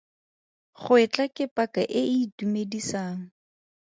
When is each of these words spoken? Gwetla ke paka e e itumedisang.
Gwetla 0.83 1.25
ke 1.35 1.45
paka 1.55 1.81
e 1.99 2.01
e 2.01 2.01
itumedisang. 2.23 3.21